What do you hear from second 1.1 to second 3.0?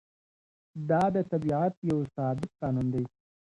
د طبیعت یو ثابت قانون